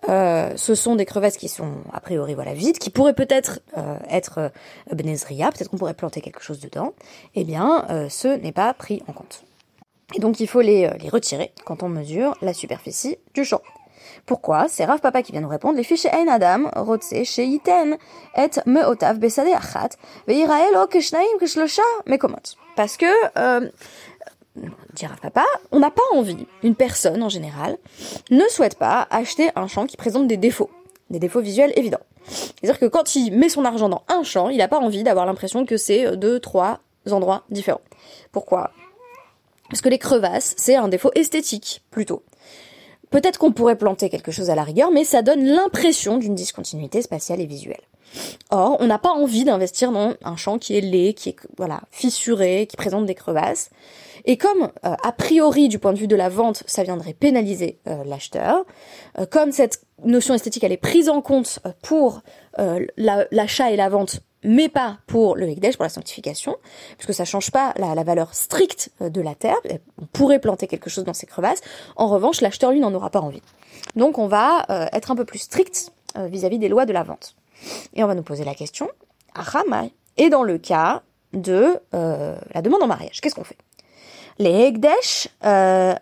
euh, 0.08 0.52
ce 0.56 0.74
sont 0.74 0.94
des 0.96 1.04
crevasses 1.04 1.36
qui 1.36 1.48
sont 1.48 1.78
a 1.92 2.00
priori 2.00 2.34
voilà 2.34 2.54
vides, 2.54 2.78
qui 2.78 2.90
pourraient 2.90 3.14
peut-être 3.14 3.60
euh, 3.76 3.98
être 4.08 4.38
euh, 4.38 4.48
benezria, 4.92 5.50
peut-être 5.50 5.68
qu'on 5.70 5.78
pourrait 5.78 5.94
planter 5.94 6.20
quelque 6.20 6.42
chose 6.42 6.60
dedans, 6.60 6.94
eh 7.34 7.44
bien 7.44 7.86
euh, 7.90 8.08
ce 8.08 8.28
n'est 8.28 8.52
pas 8.52 8.72
pris 8.74 9.02
en 9.08 9.12
compte. 9.12 9.44
Et 10.14 10.20
donc 10.20 10.38
il 10.38 10.46
faut 10.46 10.60
les, 10.60 10.90
les 11.00 11.08
retirer 11.08 11.52
quand 11.64 11.82
on 11.82 11.88
mesure 11.88 12.36
la 12.42 12.54
superficie 12.54 13.16
du 13.34 13.44
champ. 13.44 13.62
Pourquoi? 14.26 14.68
C'est 14.68 14.84
Rav 14.84 15.00
Papa 15.00 15.22
qui 15.22 15.32
vient 15.32 15.40
nous 15.40 15.48
répondre. 15.48 15.76
Les 15.76 15.84
fiches 15.84 16.06
Ein 16.06 16.28
Adam, 16.28 16.70
Rotse, 16.76 17.24
Sheiten, 17.24 17.96
et 18.36 18.50
Meotav, 18.66 19.18
Besade 19.18 19.48
Achat, 19.48 19.90
Keshlosha, 21.40 21.82
Mekomot. 22.06 22.56
Parce 22.76 22.96
que, 22.96 23.06
euh, 23.38 23.68
dit 24.56 25.06
Rav 25.06 25.20
Papa, 25.20 25.44
on 25.72 25.80
n'a 25.80 25.90
pas 25.90 26.02
envie, 26.12 26.46
une 26.62 26.74
personne 26.74 27.22
en 27.22 27.28
général, 27.28 27.76
ne 28.30 28.46
souhaite 28.48 28.78
pas 28.78 29.06
acheter 29.10 29.50
un 29.56 29.66
champ 29.66 29.86
qui 29.86 29.96
présente 29.96 30.28
des 30.28 30.36
défauts, 30.36 30.70
des 31.10 31.18
défauts 31.18 31.40
visuels 31.40 31.72
évidents. 31.76 32.00
C'est-à-dire 32.26 32.78
que 32.78 32.86
quand 32.86 33.16
il 33.16 33.32
met 33.36 33.48
son 33.48 33.64
argent 33.64 33.88
dans 33.88 34.04
un 34.08 34.22
champ, 34.22 34.48
il 34.48 34.58
n'a 34.58 34.68
pas 34.68 34.78
envie 34.78 35.02
d'avoir 35.02 35.26
l'impression 35.26 35.66
que 35.66 35.76
c'est 35.76 36.16
deux, 36.16 36.40
trois 36.40 36.80
endroits 37.10 37.42
différents. 37.50 37.82
Pourquoi? 38.32 38.70
Parce 39.68 39.80
que 39.80 39.88
les 39.88 39.98
crevasses, 39.98 40.54
c'est 40.56 40.76
un 40.76 40.88
défaut 40.88 41.10
esthétique, 41.14 41.82
plutôt. 41.90 42.22
Peut-être 43.14 43.38
qu'on 43.38 43.52
pourrait 43.52 43.78
planter 43.78 44.10
quelque 44.10 44.32
chose 44.32 44.50
à 44.50 44.56
la 44.56 44.64
rigueur, 44.64 44.90
mais 44.90 45.04
ça 45.04 45.22
donne 45.22 45.44
l'impression 45.44 46.18
d'une 46.18 46.34
discontinuité 46.34 47.00
spatiale 47.00 47.40
et 47.40 47.46
visuelle. 47.46 47.84
Or, 48.50 48.76
on 48.80 48.88
n'a 48.88 48.98
pas 48.98 49.12
envie 49.12 49.44
d'investir 49.44 49.92
dans 49.92 50.14
un 50.24 50.34
champ 50.34 50.58
qui 50.58 50.76
est 50.76 50.80
laid, 50.80 51.14
qui 51.14 51.28
est 51.28 51.36
voilà 51.56 51.82
fissuré, 51.92 52.66
qui 52.68 52.76
présente 52.76 53.06
des 53.06 53.14
crevasses. 53.14 53.70
Et 54.24 54.36
comme 54.36 54.64
euh, 54.84 54.96
a 55.00 55.12
priori 55.12 55.68
du 55.68 55.78
point 55.78 55.92
de 55.92 55.98
vue 55.98 56.08
de 56.08 56.16
la 56.16 56.28
vente, 56.28 56.64
ça 56.66 56.82
viendrait 56.82 57.12
pénaliser 57.12 57.78
euh, 57.86 58.02
l'acheteur, 58.02 58.64
euh, 59.20 59.26
comme 59.26 59.52
cette 59.52 59.82
notion 60.04 60.34
esthétique 60.34 60.64
elle 60.64 60.72
est 60.72 60.76
prise 60.76 61.08
en 61.08 61.22
compte 61.22 61.60
pour 61.82 62.20
l'achat 62.96 63.70
et 63.70 63.76
la 63.76 63.88
vente 63.88 64.22
mais 64.44 64.68
pas 64.68 64.98
pour 65.06 65.36
le 65.36 65.48
Hekdesh, 65.48 65.76
pour 65.76 65.84
la 65.84 65.88
sanctification, 65.88 66.56
puisque 66.98 67.14
ça 67.14 67.24
change 67.24 67.50
pas 67.50 67.72
la, 67.76 67.94
valeur 68.04 68.34
stricte 68.34 68.90
euh, 69.00 69.08
de 69.08 69.20
la 69.20 69.34
terre. 69.34 69.56
On 70.00 70.06
pourrait 70.06 70.38
planter 70.38 70.66
quelque 70.66 70.90
chose 70.90 71.04
dans 71.04 71.14
ces 71.14 71.26
crevasses. 71.26 71.60
En 71.96 72.06
revanche, 72.08 72.40
l'acheteur, 72.40 72.70
lui, 72.70 72.80
n'en 72.80 72.92
aura 72.94 73.10
pas 73.10 73.20
envie. 73.20 73.42
Donc 73.96 74.18
on 74.18 74.26
va 74.26 74.66
euh, 74.70 74.86
être 74.92 75.10
un 75.10 75.16
peu 75.16 75.24
plus 75.24 75.38
strict 75.38 75.92
euh, 76.16 76.26
vis-à-vis 76.26 76.58
des 76.58 76.68
lois 76.68 76.86
de 76.86 76.92
la 76.92 77.02
vente. 77.02 77.34
Et 77.94 78.04
on 78.04 78.06
va 78.06 78.14
nous 78.14 78.22
poser 78.22 78.44
la 78.44 78.54
question, 78.54 78.88
Et 80.16 80.30
dans 80.30 80.42
le 80.42 80.58
cas 80.58 81.02
de 81.32 81.80
la 81.90 82.62
demande 82.62 82.82
en 82.82 82.86
mariage, 82.86 83.20
qu'est-ce 83.20 83.34
qu'on 83.34 83.44
fait? 83.44 83.56
Les 84.38 84.50
Hekdesh, 84.50 85.28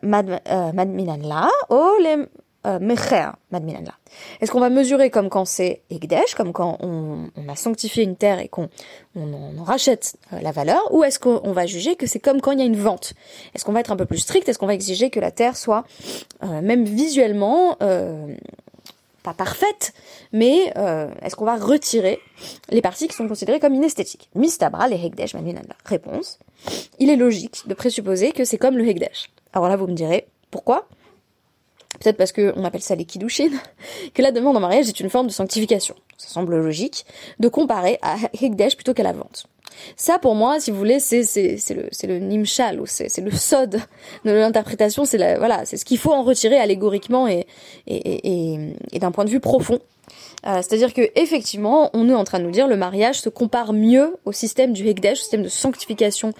madminan 0.02 1.20
la, 1.22 1.48
ou 1.70 2.02
les 2.02 2.16
euh, 2.16 2.26
mecher 2.64 3.30
madminanla 3.50 3.92
Est-ce 4.40 4.52
qu'on 4.52 4.60
va 4.60 4.70
mesurer 4.70 5.10
comme 5.10 5.28
quand 5.28 5.44
c'est 5.44 5.82
Egdesh, 5.90 6.34
comme 6.34 6.52
quand 6.52 6.78
on, 6.80 7.28
a 7.48 7.56
sanctifié 7.56 8.04
une 8.04 8.16
terre 8.16 8.38
et 8.38 8.48
qu'on 8.48 8.68
on, 9.16 9.62
rachète 9.64 10.16
euh, 10.32 10.40
la 10.40 10.52
valeur, 10.52 10.80
ou 10.92 11.04
est-ce 11.04 11.18
qu'on 11.18 11.52
va 11.52 11.66
juger 11.66 11.96
que 11.96 12.06
c'est 12.06 12.20
comme 12.20 12.40
quand 12.40 12.52
il 12.52 12.60
y 12.60 12.62
a 12.62 12.66
une 12.66 12.76
vente? 12.76 13.14
Est-ce 13.54 13.64
qu'on 13.64 13.72
va 13.72 13.80
être 13.80 13.92
un 13.92 13.96
peu 13.96 14.06
plus 14.06 14.18
strict? 14.18 14.48
Est-ce 14.48 14.58
qu'on 14.58 14.66
va 14.66 14.74
exiger 14.74 15.10
que 15.10 15.20
la 15.20 15.30
terre 15.30 15.56
soit 15.56 15.84
euh, 16.42 16.60
même 16.60 16.84
visuellement 16.84 17.76
pas 19.22 19.34
parfaite, 19.34 19.92
mais 20.32 20.72
est-ce 21.22 21.36
qu'on 21.36 21.44
va 21.44 21.56
retirer 21.56 22.18
les 22.70 22.82
parties 22.82 23.06
qui 23.06 23.14
sont 23.14 23.28
considérées 23.28 23.60
comme 23.60 23.74
inesthétiques? 23.74 24.28
Mistabra, 24.34 24.88
les 24.88 24.98
madminanla 24.98 25.76
Réponse. 25.84 26.40
Il 26.98 27.08
est 27.08 27.16
logique 27.16 27.62
de 27.66 27.74
présupposer 27.74 28.32
que 28.32 28.44
c'est 28.44 28.58
comme 28.58 28.76
le 28.76 28.86
Hegdesh. 28.86 29.30
Alors 29.52 29.68
là, 29.68 29.76
vous 29.76 29.86
me 29.86 29.94
direz, 29.94 30.26
pourquoi? 30.50 30.88
Peut-être 32.00 32.16
parce 32.16 32.32
qu'on 32.32 32.64
appelle 32.64 32.82
ça 32.82 32.94
les 32.94 33.04
Kiddushin, 33.04 33.50
que 34.14 34.22
la 34.22 34.32
demande 34.32 34.56
en 34.56 34.60
mariage 34.60 34.88
est 34.88 35.00
une 35.00 35.10
forme 35.10 35.26
de 35.26 35.32
sanctification. 35.32 35.94
Ça 36.16 36.28
semble 36.28 36.56
logique 36.56 37.04
de 37.38 37.48
comparer 37.48 37.98
à 38.02 38.16
Hekdesh 38.40 38.76
plutôt 38.76 38.94
qu'à 38.94 39.02
la 39.02 39.12
vente. 39.12 39.46
Ça, 39.96 40.18
pour 40.18 40.34
moi, 40.34 40.60
si 40.60 40.70
vous 40.70 40.76
voulez, 40.76 41.00
c'est 41.00 41.22
le 41.70 41.88
le 42.06 42.18
nimshal 42.18 42.80
ou 42.80 42.86
c'est 42.86 43.18
le 43.18 43.30
sod 43.30 43.80
de 44.24 44.30
l'interprétation. 44.30 45.04
C'est 45.04 45.36
voilà, 45.38 45.64
ce 45.64 45.82
qu'il 45.84 45.98
faut 45.98 46.12
en 46.12 46.22
retirer 46.22 46.58
allégoriquement 46.58 47.26
et 47.26 47.46
et, 47.86 48.52
et, 48.52 48.74
et 48.92 48.98
d'un 48.98 49.10
point 49.10 49.24
de 49.24 49.30
vue 49.30 49.40
profond. 49.40 49.80
Euh, 50.46 50.56
c'est-à-dire 50.56 50.92
que 50.92 51.02
effectivement, 51.14 51.90
on 51.94 52.08
est 52.08 52.14
en 52.14 52.24
train 52.24 52.38
de 52.38 52.44
nous 52.44 52.50
dire 52.50 52.68
le 52.68 52.76
mariage 52.76 53.20
se 53.20 53.28
compare 53.28 53.72
mieux 53.72 54.16
au 54.24 54.32
système 54.32 54.72
du 54.72 54.88
Hekdesh, 54.88 55.18
au 55.18 55.22
système 55.22 55.42
de 55.42 55.48
sanctification 55.48 56.32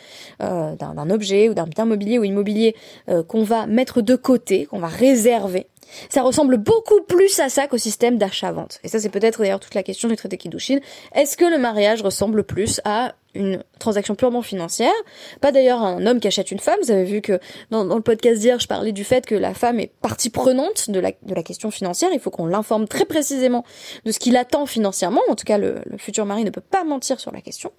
euh, 0.43 0.75
d'un 0.77 1.11
objet 1.11 1.49
ou 1.49 1.55
d'un 1.55 1.67
bien 1.67 1.85
mobilier 1.85 2.19
ou 2.19 2.25
immobilier 2.25 2.75
euh, 3.09 3.23
qu'on 3.23 3.43
va 3.43 3.67
mettre 3.67 4.03
de 4.03 4.17
côté, 4.17 4.67
qu'on 4.67 4.79
va 4.79 4.89
réserver. 4.89 5.67
Ça 6.09 6.23
ressemble 6.23 6.57
beaucoup 6.57 7.03
plus 7.03 7.39
à 7.39 7.49
ça 7.49 7.67
qu'au 7.67 7.79
système 7.79 8.17
d'achat-vente. 8.17 8.81
Et 8.83 8.89
ça, 8.89 8.99
c'est 8.99 9.11
peut-être 9.11 9.41
d'ailleurs 9.41 9.61
toute 9.61 9.75
la 9.75 9.83
question 9.83 10.09
du 10.09 10.17
traité 10.17 10.39
Kiddushin. 10.39 10.79
Est-ce 11.15 11.37
que 11.37 11.45
le 11.45 11.59
mariage 11.59 12.03
ressemble 12.03 12.45
plus 12.45 12.81
à 12.85 13.15
une 13.35 13.62
transaction 13.79 14.15
purement 14.15 14.43
financière. 14.43 14.93
Pas 15.41 15.53
d'ailleurs 15.53 15.83
un 15.83 16.07
homme 16.07 16.21
qui 16.21 16.29
achète 16.29 16.51
une 16.51 16.59
femme. 16.59 16.79
Vous 16.83 16.91
avez 16.91 17.05
vu 17.05 17.21
que 17.21 17.41
dans, 17.71 17.85
le 17.85 18.01
podcast 18.01 18.41
d'hier, 18.41 18.61
je 18.61 18.67
parlais 18.67 18.93
du 18.93 19.05
fait 19.05 19.27
que 19.27 19.35
la 19.35 19.55
femme 19.55 19.81
est 19.81 19.93
partie 20.01 20.31
prenante 20.31 20.91
de 20.91 21.01
la, 21.01 21.12
question 21.43 21.71
financière. 21.71 22.11
Il 22.12 22.21
faut 22.21 22.31
qu'on 22.31 22.47
l'informe 22.47 22.87
très 22.87 23.05
précisément 23.05 23.65
de 24.05 24.12
ce 24.12 24.19
qu'il 24.19 24.37
attend 24.37 24.67
financièrement. 24.67 25.21
En 25.29 25.35
tout 25.35 25.45
cas, 25.45 25.59
le, 25.59 25.83
futur 25.99 26.27
mari 26.27 26.45
ne 26.45 26.51
peut 26.51 26.61
pas 26.61 26.85
mentir 26.85 27.21
sur 27.21 27.33
la 27.33 27.41
question. 27.41 27.73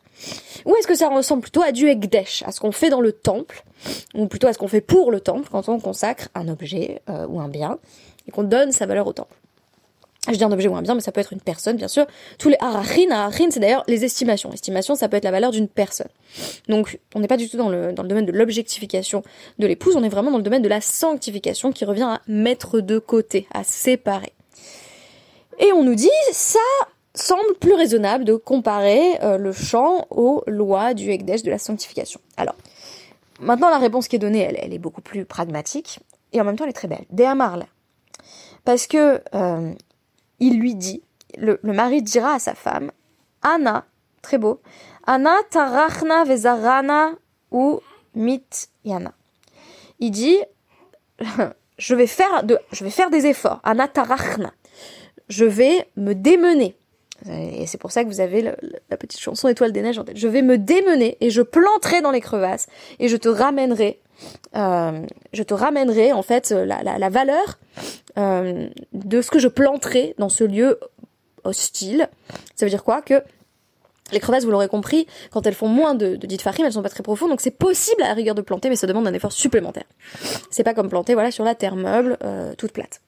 Ou 0.65 0.75
est-ce 0.75 0.87
que 0.87 0.95
ça 0.95 1.09
ressemble 1.09 1.41
plutôt 1.41 1.61
à 1.61 1.71
du 1.71 1.87
Ekdesh, 1.87 2.43
à 2.45 2.51
ce 2.51 2.59
qu'on 2.59 2.71
fait 2.71 2.89
dans 2.89 3.01
le 3.01 3.11
temple, 3.11 3.63
ou 4.15 4.27
plutôt 4.27 4.47
à 4.47 4.53
ce 4.53 4.57
qu'on 4.57 4.67
fait 4.67 4.81
pour 4.81 5.11
le 5.11 5.19
temple 5.19 5.49
quand 5.51 5.69
on 5.69 5.79
consacre 5.79 6.29
un 6.35 6.47
objet 6.47 7.01
euh, 7.09 7.27
ou 7.27 7.39
un 7.39 7.49
bien 7.49 7.79
et 8.27 8.31
qu'on 8.31 8.43
donne 8.43 8.71
sa 8.71 8.85
valeur 8.85 9.07
au 9.07 9.13
temple? 9.13 9.35
Je 10.31 10.37
dis 10.37 10.43
un 10.43 10.51
objet 10.51 10.69
ou 10.69 10.75
un 10.75 10.81
bien, 10.81 10.95
mais 10.95 11.01
ça 11.01 11.11
peut 11.11 11.19
être 11.19 11.33
une 11.33 11.41
personne, 11.41 11.75
bien 11.75 11.89
sûr. 11.89 12.05
Tous 12.39 12.47
les 12.47 12.55
arachin, 12.61 13.11
arachin, 13.11 13.49
c'est 13.51 13.59
d'ailleurs 13.59 13.83
les 13.87 14.05
estimations. 14.05 14.53
Estimation, 14.53 14.95
ça 14.95 15.09
peut 15.09 15.17
être 15.17 15.25
la 15.25 15.31
valeur 15.31 15.51
d'une 15.51 15.67
personne. 15.67 16.07
Donc, 16.69 16.99
on 17.13 17.19
n'est 17.19 17.27
pas 17.27 17.35
du 17.35 17.49
tout 17.49 17.57
dans 17.57 17.69
le, 17.69 17.91
domaine 17.91 18.25
de 18.25 18.31
l'objectification 18.31 19.21
de 19.59 19.67
l'épouse, 19.67 19.95
on 19.97 20.03
est 20.03 20.09
vraiment 20.09 20.31
dans 20.31 20.37
le 20.37 20.43
domaine 20.43 20.61
de 20.61 20.69
la 20.69 20.79
sanctification 20.79 21.73
qui 21.73 21.83
revient 21.83 22.03
à 22.03 22.21
mettre 22.27 22.79
de 22.79 22.99
côté, 22.99 23.47
à 23.53 23.63
séparer. 23.63 24.31
Et 25.59 25.73
on 25.73 25.83
nous 25.83 25.95
dit, 25.95 26.09
ça 26.31 26.59
semble 27.13 27.55
plus 27.59 27.73
raisonnable 27.73 28.23
de 28.23 28.35
comparer 28.35 29.21
euh, 29.21 29.37
le 29.37 29.51
chant 29.51 30.07
aux 30.09 30.41
lois 30.47 30.93
du 30.93 31.11
Ekdesh 31.11 31.43
de 31.43 31.51
la 31.51 31.59
sanctification. 31.59 32.19
Alors, 32.37 32.55
maintenant 33.39 33.69
la 33.69 33.77
réponse 33.77 34.07
qui 34.07 34.15
est 34.15 34.19
donnée, 34.19 34.39
elle, 34.39 34.57
elle 34.59 34.73
est 34.73 34.79
beaucoup 34.79 35.01
plus 35.01 35.25
pragmatique, 35.25 35.99
et 36.31 36.41
en 36.41 36.43
même 36.43 36.55
temps 36.55 36.63
elle 36.63 36.71
est 36.71 36.73
très 36.73 36.87
belle. 36.87 37.05
Deamarle. 37.11 37.65
Parce 38.65 38.87
que 38.87 39.21
euh, 39.35 39.73
il 40.43 40.59
lui 40.59 40.75
dit, 40.75 41.01
le, 41.37 41.57
mari 41.63 42.01
dira 42.01 42.33
à 42.33 42.39
sa 42.39 42.53
femme, 42.53 42.91
Anna, 43.41 43.85
très 44.21 44.37
beau, 44.37 44.61
Anna 45.05 45.35
tarachna 45.49 46.25
vezarana 46.25 47.11
ou 47.51 47.79
mit 48.13 48.67
yana. 48.83 49.13
Il 49.99 50.11
dit, 50.11 50.37
je 51.77 51.95
vais 51.95 52.07
faire 52.07 52.43
je 52.71 52.83
vais 52.83 52.89
faire 52.89 53.09
des 53.09 53.25
efforts. 53.25 53.61
Anna 53.63 53.87
tarachna. 53.87 54.53
Je 55.29 55.45
vais 55.45 55.89
me 55.95 56.13
démener. 56.13 56.77
Et 57.29 57.67
c'est 57.67 57.77
pour 57.77 57.91
ça 57.91 58.03
que 58.03 58.09
vous 58.09 58.19
avez 58.19 58.41
la 58.41 58.97
petite 58.97 59.19
chanson 59.19 59.47
Étoile 59.47 59.71
des 59.71 59.81
neiges 59.81 59.97
en 59.97 60.03
tête. 60.03 60.17
Je 60.17 60.27
vais 60.27 60.41
me 60.41 60.57
démener 60.57 61.17
et 61.21 61.29
je 61.29 61.41
planterai 61.41 62.01
dans 62.01 62.11
les 62.11 62.21
crevasses 62.21 62.67
et 62.99 63.07
je 63.07 63.17
te 63.17 63.29
ramènerai, 63.29 63.99
euh, 64.55 65.01
je 65.31 65.43
te 65.43 65.53
ramènerai 65.53 66.11
en 66.11 66.21
fait 66.21 66.51
la, 66.51 66.83
la, 66.83 66.97
la 66.97 67.09
valeur 67.09 67.59
euh, 68.17 68.67
de 68.91 69.21
ce 69.21 69.31
que 69.31 69.39
je 69.39 69.47
planterai 69.47 70.15
dans 70.17 70.29
ce 70.29 70.43
lieu 70.43 70.79
hostile. 71.43 72.09
Ça 72.55 72.65
veut 72.65 72.69
dire 72.69 72.83
quoi? 72.83 73.01
Que 73.01 73.23
les 74.11 74.19
crevasses, 74.19 74.43
vous 74.43 74.51
l'aurez 74.51 74.67
compris, 74.67 75.07
quand 75.31 75.47
elles 75.47 75.53
font 75.53 75.67
moins 75.67 75.95
de, 75.95 76.15
de 76.15 76.27
dites 76.27 76.45
elles 76.45 76.73
sont 76.73 76.83
pas 76.83 76.89
très 76.89 77.03
profondes, 77.03 77.29
donc 77.29 77.41
c'est 77.41 77.51
possible 77.51 78.03
à 78.03 78.09
la 78.09 78.13
rigueur 78.13 78.35
de 78.35 78.41
planter, 78.41 78.69
mais 78.69 78.75
ça 78.75 78.85
demande 78.85 79.07
un 79.07 79.13
effort 79.13 79.31
supplémentaire. 79.31 79.85
C'est 80.51 80.63
pas 80.63 80.73
comme 80.73 80.89
planter, 80.89 81.13
voilà, 81.13 81.31
sur 81.31 81.43
la 81.43 81.55
terre 81.55 81.75
meuble, 81.75 82.17
euh, 82.23 82.53
toute 82.55 82.73
plate. 82.73 83.01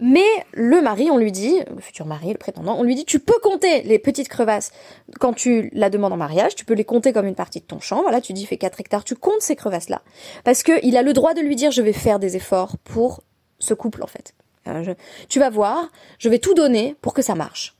Mais 0.00 0.26
le 0.52 0.80
mari, 0.80 1.10
on 1.10 1.18
lui 1.18 1.32
dit, 1.32 1.60
le 1.74 1.80
futur 1.80 2.06
mari, 2.06 2.28
le 2.30 2.38
prétendant, 2.38 2.76
on 2.78 2.84
lui 2.84 2.94
dit, 2.94 3.04
tu 3.04 3.18
peux 3.18 3.38
compter 3.42 3.82
les 3.82 3.98
petites 3.98 4.28
crevasses 4.28 4.70
quand 5.18 5.32
tu 5.32 5.70
la 5.72 5.90
demandes 5.90 6.12
en 6.12 6.16
mariage, 6.16 6.54
tu 6.54 6.64
peux 6.64 6.74
les 6.74 6.84
compter 6.84 7.12
comme 7.12 7.26
une 7.26 7.34
partie 7.34 7.60
de 7.60 7.64
ton 7.64 7.80
champ, 7.80 8.02
voilà, 8.02 8.20
tu 8.20 8.32
dis, 8.32 8.46
fais 8.46 8.58
4 8.58 8.80
hectares, 8.80 9.04
tu 9.04 9.16
comptes 9.16 9.40
ces 9.40 9.56
crevasses-là. 9.56 10.02
Parce 10.44 10.62
que 10.62 10.72
il 10.84 10.96
a 10.96 11.02
le 11.02 11.12
droit 11.12 11.34
de 11.34 11.40
lui 11.40 11.56
dire, 11.56 11.72
je 11.72 11.82
vais 11.82 11.92
faire 11.92 12.20
des 12.20 12.36
efforts 12.36 12.76
pour 12.84 13.22
ce 13.58 13.74
couple 13.74 14.02
en 14.04 14.06
fait. 14.06 14.34
Euh, 14.68 14.94
tu 15.28 15.40
vas 15.40 15.50
voir, 15.50 15.90
je 16.18 16.28
vais 16.28 16.38
tout 16.38 16.54
donner 16.54 16.94
pour 17.00 17.14
que 17.14 17.22
ça 17.22 17.34
marche. 17.34 17.77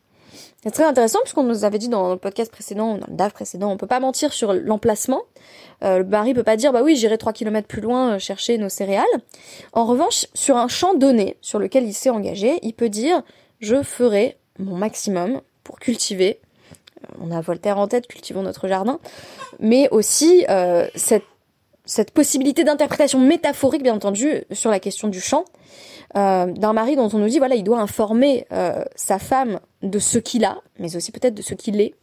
C'est 0.62 0.72
très 0.72 0.84
intéressant 0.84 1.20
puisqu'on 1.22 1.44
nous 1.44 1.64
avait 1.64 1.78
dit 1.78 1.88
dans 1.88 2.10
le 2.10 2.18
podcast 2.18 2.50
précédent, 2.50 2.98
dans 2.98 3.06
le 3.06 3.14
DAF 3.16 3.32
précédent, 3.32 3.70
on 3.70 3.76
peut 3.76 3.86
pas 3.86 4.00
mentir 4.00 4.32
sur 4.32 4.52
l'emplacement. 4.52 5.22
Euh, 5.84 5.98
le 5.98 6.04
mari 6.04 6.34
peut 6.34 6.42
pas 6.42 6.56
dire 6.56 6.72
bah 6.72 6.82
oui 6.82 6.96
j'irai 6.96 7.16
3 7.16 7.32
km 7.32 7.68
plus 7.68 7.80
loin 7.80 8.14
euh, 8.14 8.18
chercher 8.18 8.58
nos 8.58 8.68
céréales. 8.68 9.04
En 9.72 9.86
revanche, 9.86 10.26
sur 10.34 10.56
un 10.56 10.66
champ 10.66 10.94
donné 10.94 11.36
sur 11.40 11.60
lequel 11.60 11.84
il 11.84 11.94
s'est 11.94 12.10
engagé, 12.10 12.58
il 12.62 12.74
peut 12.74 12.88
dire 12.88 13.22
je 13.60 13.82
ferai 13.84 14.36
mon 14.58 14.76
maximum 14.76 15.40
pour 15.62 15.78
cultiver. 15.78 16.40
On 17.20 17.30
a 17.30 17.40
Voltaire 17.40 17.78
en 17.78 17.86
tête, 17.86 18.08
cultivons 18.08 18.42
notre 18.42 18.66
jardin, 18.66 18.98
mais 19.60 19.88
aussi 19.90 20.44
cette 20.96 21.22
cette 21.88 22.10
possibilité 22.10 22.64
d'interprétation 22.64 23.18
métaphorique, 23.18 23.82
bien 23.82 23.94
entendu, 23.94 24.44
sur 24.52 24.70
la 24.70 24.78
question 24.78 25.08
du 25.08 25.20
chant, 25.20 25.46
euh, 26.16 26.46
d'un 26.46 26.74
mari 26.74 26.96
dont 26.96 27.08
on 27.12 27.18
nous 27.18 27.28
dit, 27.28 27.38
voilà, 27.38 27.54
il 27.54 27.64
doit 27.64 27.80
informer 27.80 28.46
euh, 28.52 28.84
sa 28.94 29.18
femme 29.18 29.58
de 29.82 29.98
ce 29.98 30.18
qu'il 30.18 30.44
a, 30.44 30.60
mais 30.78 30.94
aussi 30.96 31.12
peut-être 31.12 31.34
de 31.34 31.42
ce 31.42 31.54
qu'il 31.54 31.80
est. 31.80 31.94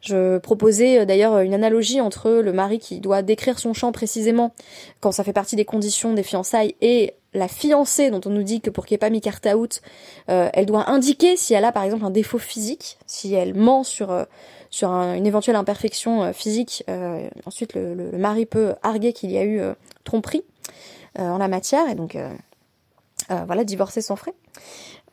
Je 0.00 0.38
proposais 0.38 0.98
euh, 0.98 1.04
d'ailleurs 1.04 1.38
une 1.38 1.54
analogie 1.54 2.00
entre 2.00 2.30
le 2.30 2.52
mari 2.52 2.80
qui 2.80 2.98
doit 2.98 3.22
décrire 3.22 3.60
son 3.60 3.72
chant 3.72 3.92
précisément 3.92 4.52
quand 4.98 5.12
ça 5.12 5.22
fait 5.22 5.32
partie 5.32 5.54
des 5.54 5.64
conditions 5.64 6.12
des 6.12 6.24
fiançailles 6.24 6.74
et 6.80 7.14
la 7.32 7.46
fiancée 7.46 8.10
dont 8.10 8.20
on 8.26 8.30
nous 8.30 8.42
dit 8.42 8.60
que 8.60 8.70
pour 8.70 8.84
qu'il 8.84 8.94
n'y 8.94 8.96
ait 8.96 9.06
pas 9.06 9.10
mis 9.10 9.20
carte 9.20 9.46
out, 9.46 9.80
elle 10.26 10.66
doit 10.66 10.90
indiquer 10.90 11.36
si 11.36 11.54
elle 11.54 11.64
a 11.64 11.70
par 11.70 11.84
exemple 11.84 12.04
un 12.04 12.10
défaut 12.10 12.38
physique, 12.38 12.98
si 13.06 13.34
elle 13.34 13.54
ment 13.54 13.84
sur 13.84 14.26
sur 14.70 14.88
une 14.88 15.26
éventuelle 15.26 15.56
imperfection 15.56 16.22
euh, 16.22 16.32
physique, 16.32 16.84
euh, 16.88 17.28
ensuite 17.44 17.74
le, 17.74 18.12
mari 18.16 18.46
peut 18.46 18.74
arguer 18.82 19.12
qu'il 19.12 19.30
y 19.30 19.38
a 19.38 19.42
eu 19.42 19.60
euh, 19.60 19.74
tromperie 20.04 20.44
en 21.18 21.38
la 21.38 21.48
matière 21.48 21.88
et 21.90 21.96
donc 21.96 22.16
voilà 23.28 23.64
divorcer 23.64 24.00
sans 24.00 24.14
frais. 24.14 24.32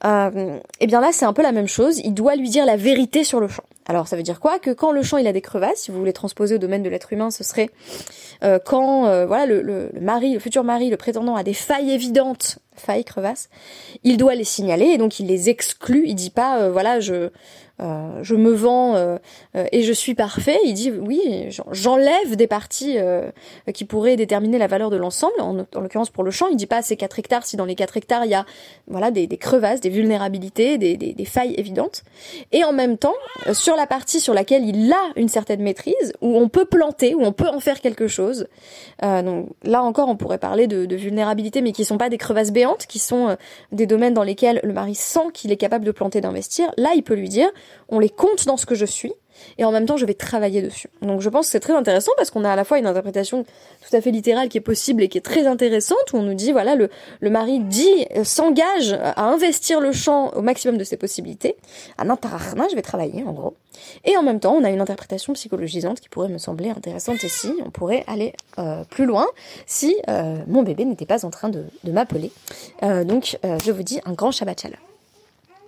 et 0.06 0.62
eh 0.80 0.88
bien 0.88 1.02
là 1.02 1.10
c'est 1.12 1.26
un 1.26 1.34
peu 1.34 1.42
la 1.42 1.52
même 1.52 1.68
chose, 1.68 1.98
il 1.98 2.14
doit 2.14 2.36
lui 2.36 2.50
dire 2.50 2.68
la 2.68 2.78
vérité 2.78 3.24
sur 3.24 3.40
le 3.40 3.48
champ. 3.48 3.64
Alors 3.88 4.08
ça 4.08 4.16
veut 4.16 4.22
dire 4.22 4.40
quoi? 4.40 4.60
Que 4.60 4.70
quand 4.70 4.92
le 4.92 5.02
champ 5.02 5.18
il 5.18 5.26
a 5.26 5.34
des 5.34 5.42
crevasses, 5.42 5.82
si 5.82 5.92
vous 5.92 5.98
voulez 5.98 6.14
transposer 6.14 6.54
au 6.54 6.58
domaine 6.60 6.84
de 6.84 6.90
l'être 6.90 7.12
humain, 7.12 7.32
ce 7.32 7.44
serait 7.44 7.72
quand 8.64 9.26
voilà 9.26 9.48
le, 9.48 9.64
le, 9.64 9.90
mari, 10.00 10.34
le 10.34 10.40
futur 10.40 10.64
mari, 10.64 10.92
le 10.92 10.98
prétendant 10.98 11.36
a 11.36 11.42
des 11.42 11.56
failles 11.56 11.90
évidentes, 11.90 12.60
failles, 12.76 13.04
crevasses, 13.04 13.50
il 14.04 14.18
doit 14.18 14.36
les 14.36 14.44
signaler 14.44 14.86
et 14.86 15.00
donc 15.00 15.20
il 15.20 15.26
les 15.26 15.50
exclut. 15.50 16.04
Il 16.06 16.14
dit 16.14 16.30
pas 16.30 16.70
voilà 16.70 17.00
je 17.00 17.32
euh, 17.80 18.24
je 18.24 18.34
me 18.36 18.52
vends 18.52 18.96
euh, 18.96 19.18
euh, 19.56 19.66
et 19.72 19.84
je 19.84 19.94
suis 19.94 20.16
parfait. 20.16 20.58
Il 20.66 20.74
dit 20.74 20.92
oui, 20.92 21.50
j'enlève 21.72 22.36
des 22.36 22.48
parties 22.48 22.98
qui 23.74 23.86
pourraient 23.86 24.16
déterminer 24.16 24.58
la 24.58 24.68
valeur 24.68 24.90
de 24.90 24.98
l'ensemble. 24.98 25.40
En, 25.40 25.66
l'occurrence 25.80 26.10
pour 26.10 26.24
le 26.24 26.32
champ, 26.32 26.48
il 26.48 26.56
dit 26.56 26.66
pas 26.66 26.82
c'est 26.82 26.96
4 26.96 27.20
hectares 27.20 27.46
si 27.46 27.58
dans 27.58 27.66
les 27.66 27.76
4 27.76 27.98
hectares 27.98 28.26
il 28.26 28.32
y 28.32 28.36
a 28.36 28.46
voilà 28.88 29.12
des, 29.12 29.28
des 29.28 29.38
crevasses, 29.38 29.82
des 29.82 29.90
vulnérabilités, 29.90 30.78
des, 30.78 30.98
des, 30.98 31.14
des, 31.14 31.26
failles 31.26 31.54
évidentes. 31.58 32.04
Et 32.52 32.64
en 32.64 32.74
même 32.74 32.98
temps, 32.98 33.16
sur 33.54 33.76
la 33.76 33.86
partie 33.86 34.20
sur 34.20 34.34
laquelle 34.34 34.66
il 34.66 34.92
a 34.92 35.12
une 35.16 35.30
certaine 35.30 35.62
maîtrise, 35.62 36.14
où 36.22 36.38
on 36.38 36.50
peut 36.50 36.66
planter, 36.66 37.14
où 37.16 37.24
on 37.24 37.32
peut 37.32 37.48
en 37.48 37.60
faire 37.60 37.82
quelque 37.82 38.08
chose. 38.08 38.48
donc 39.02 39.50
là 39.64 39.84
encore, 39.84 40.10
on 40.10 40.16
pourrait 40.16 40.38
parler 40.38 40.68
de, 40.68 40.86
de 40.86 40.96
vulnérabilité, 40.96 41.62
mais 41.62 41.72
qui 41.72 41.86
sont 41.86 41.98
pas 41.98 42.10
des 42.10 42.18
crevasses 42.18 42.52
béantes, 42.52 42.86
qui 42.88 43.00
sont 43.00 43.38
des 43.72 43.86
domaines 43.86 44.14
dans 44.14 44.24
lesquels 44.24 44.60
le 44.64 44.74
mari 44.74 44.96
sent 44.96 45.32
qu'il 45.34 45.52
est 45.52 45.58
capable 45.58 45.86
de 45.86 45.92
planter, 45.92 46.22
d'investir. 46.22 46.72
Là, 46.78 46.92
il 46.96 47.04
peut 47.04 47.16
lui 47.16 47.30
dire 47.30 47.50
on 47.90 48.00
les 48.00 48.10
compte 48.10 48.46
dans 48.46 48.58
ce 48.58 48.66
que 48.66 48.76
je 48.76 48.86
suis, 48.86 49.14
et 49.58 49.66
en 49.66 49.72
même 49.72 49.86
temps 49.86 49.98
je 49.98 50.06
vais 50.06 50.14
travailler 50.14 50.62
dessus. 50.62 50.90
Donc 51.02 51.22
je 51.22 51.30
pense 51.30 51.48
que 51.48 51.52
c'est 51.52 51.60
très 51.60 51.74
intéressant 51.74 52.12
parce 52.18 52.32
qu'on 52.32 52.44
a 52.44 52.52
à 52.52 52.56
la 52.56 52.64
fois 52.64 52.80
une 52.80 52.88
interprétation 52.88 53.44
tout 53.44 53.96
à 53.96 54.02
fait 54.02 54.12
littérale 54.12 54.50
qui 54.50 54.58
est 54.58 54.62
possible 54.62 55.04
et 55.04 55.10
qui 55.10 55.18
est 55.18 55.22
très 55.22 55.48
intéressante 55.48 56.14
où 56.14 56.18
on 56.18 56.24
nous 56.24 56.34
dit 56.34 56.52
voilà 56.52 56.76
le, 56.76 56.90
le 57.20 57.30
mari 57.30 57.60
dit 57.60 58.06
euh, 58.16 58.24
s'engage 58.24 58.94
à 58.94 59.24
investir 59.24 59.80
le 59.80 59.92
champ 59.92 60.32
au 60.34 60.42
maximum 60.42 60.78
de 60.78 60.84
ses 60.84 60.98
possibilités. 60.98 61.56
je 62.00 62.76
vais 62.76 62.82
travailler 62.82 63.24
en 63.24 63.34
gros. 63.34 63.56
Et 64.06 64.18
en 64.18 64.24
même 64.24 64.40
temps 64.40 64.56
on 64.56 64.64
a 64.64 64.70
une 64.70 64.82
interprétation 64.82 65.34
psychologisante 65.34 66.00
qui 66.00 66.10
pourrait 66.10 66.30
me 66.30 66.38
sembler 66.38 66.70
intéressante 66.70 67.24
ici. 67.24 67.54
On 67.66 67.70
pourrait 67.70 68.04
aller 68.08 68.34
euh, 68.58 68.84
plus 68.90 69.06
loin 69.06 69.28
si 69.66 69.96
euh, 70.10 70.38
mon 70.48 70.64
bébé 70.64 70.86
n'était 70.86 71.06
pas 71.06 71.26
en 71.26 71.30
train 71.30 71.50
de, 71.50 71.64
de 71.84 71.92
m'appeler. 71.92 72.32
donc 72.82 73.38
je 73.44 73.72
vous 73.72 73.84
dis 73.84 74.00
un 74.06 74.14
grand 74.14 74.32
Shabbat 74.32 74.62
Shalom. 74.62 74.87